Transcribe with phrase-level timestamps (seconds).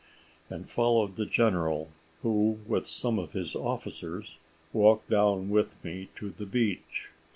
[0.49, 1.91] and followed the general,
[2.23, 4.37] who, with some of his officers,
[4.73, 7.11] walked down with me to the beach.